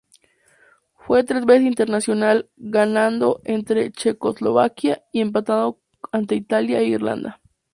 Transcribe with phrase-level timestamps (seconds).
[0.95, 5.79] Fue tres veces internacional, ganando ante Checoslovaquia y empatando
[6.11, 7.39] ante Italia e Irlanda.